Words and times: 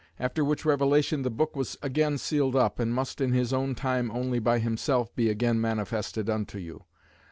After 0.19 0.43
which 0.43 0.65
revelation 0.65 1.21
the 1.21 1.29
book 1.29 1.55
was 1.55 1.77
again 1.83 2.17
sealed 2.17 2.55
up, 2.55 2.79
and 2.79 2.91
must 2.91 3.21
in 3.21 3.33
his 3.33 3.53
own 3.53 3.75
time 3.75 4.09
only 4.09 4.39
by 4.39 4.57
himself 4.57 5.15
be 5.15 5.29
again 5.29 5.61
manifested 5.61 6.27
unto 6.27 6.57
you. 6.57 6.85